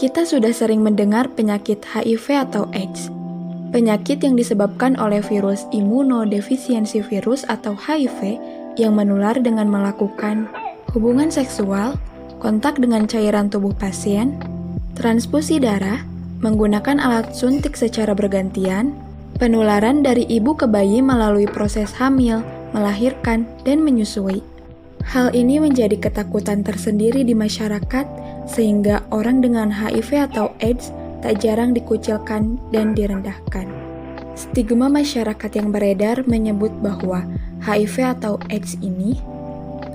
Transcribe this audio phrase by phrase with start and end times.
[0.00, 3.12] Kita sudah sering mendengar penyakit HIV atau AIDS.
[3.68, 8.40] Penyakit yang disebabkan oleh virus imunodefisiensi virus atau HIV
[8.80, 10.48] yang menular dengan melakukan
[10.96, 12.00] hubungan seksual,
[12.40, 14.40] kontak dengan cairan tubuh pasien,
[14.96, 16.00] transfusi darah,
[16.40, 18.96] menggunakan alat suntik secara bergantian,
[19.36, 22.40] penularan dari ibu ke bayi melalui proses hamil,
[22.72, 24.40] melahirkan, dan menyusui.
[25.06, 28.06] Hal ini menjadi ketakutan tersendiri di masyarakat,
[28.44, 33.68] sehingga orang dengan HIV atau AIDS tak jarang dikucilkan dan direndahkan.
[34.36, 37.28] Stigma masyarakat yang beredar menyebut bahwa
[37.60, 39.20] HIV atau AIDS ini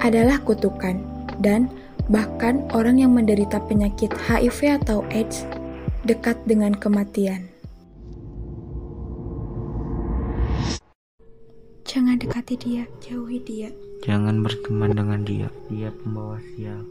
[0.03, 1.01] adalah kutukan,
[1.41, 1.71] dan
[2.11, 5.47] bahkan orang yang menderita penyakit HIV atau AIDS
[6.05, 7.54] dekat dengan kematian.
[11.95, 13.71] Jangan dekati dia, jauhi dia.
[14.03, 16.83] Jangan berteman dengan dia, dia pembawa sial.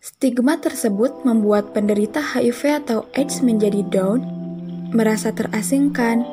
[0.00, 4.24] Stigma tersebut membuat penderita HIV atau AIDS menjadi down,
[4.96, 6.24] merasa terasingkan,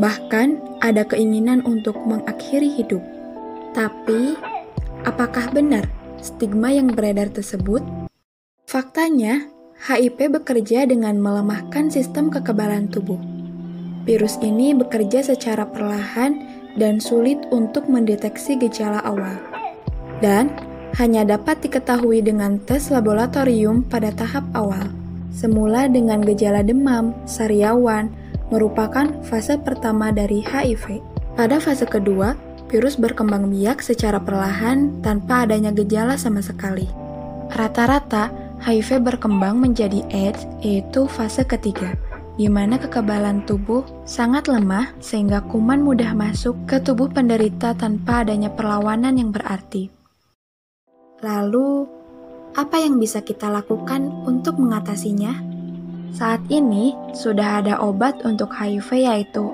[0.00, 3.04] bahkan ada keinginan untuk mengakhiri hidup.
[3.76, 4.40] Tapi,
[5.04, 5.84] apakah benar
[6.24, 7.84] stigma yang beredar tersebut?
[8.64, 9.52] Faktanya,
[9.84, 13.37] HIV bekerja dengan melemahkan sistem kekebalan tubuh.
[14.08, 16.40] Virus ini bekerja secara perlahan
[16.80, 19.36] dan sulit untuk mendeteksi gejala awal.
[20.24, 20.48] Dan
[20.96, 24.88] hanya dapat diketahui dengan tes laboratorium pada tahap awal.
[25.28, 28.08] Semula dengan gejala demam, sariawan,
[28.48, 31.04] merupakan fase pertama dari HIV.
[31.36, 32.32] Pada fase kedua,
[32.72, 36.88] virus berkembang biak secara perlahan tanpa adanya gejala sama sekali.
[37.52, 38.32] Rata-rata,
[38.64, 41.92] HIV berkembang menjadi AIDS yaitu fase ketiga,
[42.38, 48.54] di mana kekebalan tubuh sangat lemah sehingga kuman mudah masuk ke tubuh penderita tanpa adanya
[48.54, 49.90] perlawanan yang berarti.
[51.18, 51.82] Lalu,
[52.54, 55.34] apa yang bisa kita lakukan untuk mengatasinya?
[56.14, 59.50] Saat ini sudah ada obat untuk HIV yaitu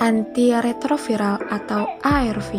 [0.00, 2.50] antiretroviral atau ARV.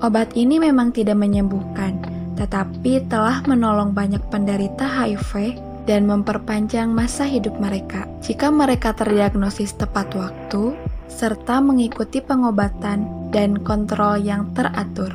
[0.00, 2.02] Obat ini memang tidak menyembuhkan,
[2.40, 10.12] tetapi telah menolong banyak penderita HIV dan memperpanjang masa hidup mereka jika mereka terdiagnosis tepat
[10.14, 10.74] waktu
[11.10, 15.12] serta mengikuti pengobatan dan kontrol yang teratur.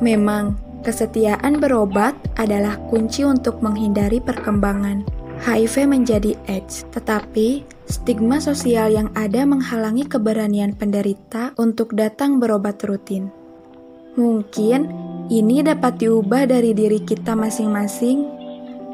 [0.00, 5.04] Memang Kesetiaan berobat adalah kunci untuk menghindari perkembangan
[5.44, 13.28] HIV menjadi AIDS, tetapi stigma sosial yang ada menghalangi keberanian penderita untuk datang berobat rutin.
[14.16, 14.88] Mungkin
[15.28, 18.39] ini dapat diubah dari diri kita masing-masing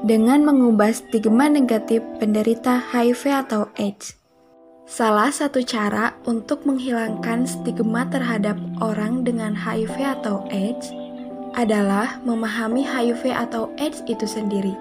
[0.05, 4.19] dengan mengubah stigma negatif penderita HIV atau AIDS.
[4.87, 10.93] Salah satu cara untuk menghilangkan stigma terhadap orang dengan HIV atau AIDS
[11.57, 14.77] adalah memahami HIV atau AIDS itu sendiri.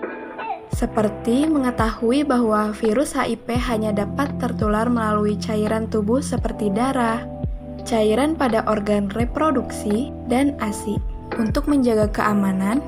[0.75, 7.23] Seperti mengetahui bahwa virus HIV hanya dapat tertular melalui cairan tubuh seperti darah,
[7.87, 10.99] cairan pada organ reproduksi, dan ASI.
[11.39, 12.83] Untuk menjaga keamanan,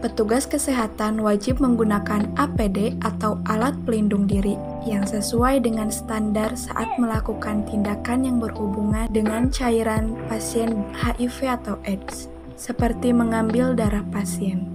[0.00, 4.56] petugas kesehatan wajib menggunakan APD atau alat pelindung diri
[4.88, 12.32] yang sesuai dengan standar saat melakukan tindakan yang berhubungan dengan cairan pasien HIV atau AIDS
[12.56, 14.68] seperti mengambil darah pasien.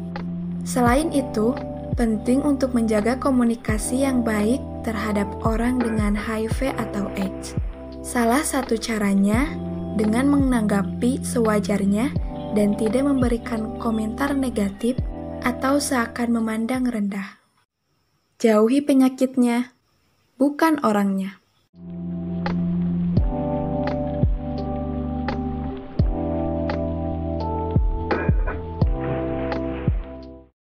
[0.66, 1.54] Selain itu,
[1.94, 7.54] penting untuk menjaga komunikasi yang baik terhadap orang dengan HIV atau AIDS.
[8.02, 9.46] Salah satu caranya
[9.96, 12.10] dengan menanggapi sewajarnya
[12.58, 14.98] dan tidak memberikan komentar negatif
[15.46, 17.38] atau seakan memandang rendah.
[18.42, 19.78] Jauhi penyakitnya,
[20.42, 21.45] bukan orangnya.